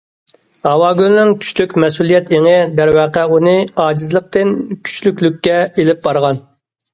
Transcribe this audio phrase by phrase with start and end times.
[0.67, 3.53] ھاۋاگۈلنىڭ كۈچلۈك مەسئۇلىيەت ئېڭى دەرۋەقە ئۇنى
[3.85, 4.55] ئاجىزلىقتىن
[4.89, 6.43] كۈچلۈكلۈككە ئېلىپ بارغان.